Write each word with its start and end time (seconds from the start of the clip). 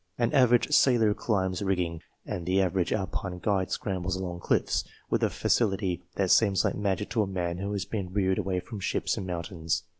An 0.17 0.33
average 0.33 0.71
sailor 0.71 1.13
climbs 1.13 1.61
rigging, 1.61 2.01
and 2.25 2.49
an 2.49 2.57
average 2.59 2.91
Alpine 2.91 3.37
guide 3.37 3.69
scrambles 3.69 4.15
along 4.15 4.39
cliffs, 4.39 4.83
with 5.11 5.21
a 5.21 5.29
facility 5.29 6.01
that 6.15 6.31
seems 6.31 6.65
like 6.65 6.73
magic 6.73 7.11
to 7.11 7.21
a 7.21 7.27
man 7.27 7.59
who 7.59 7.71
has 7.73 7.85
been 7.85 8.11
reared 8.11 8.39
away 8.39 8.61
from 8.61 8.79
ships 8.79 9.15
and 9.15 9.27
mountains. 9.27 9.83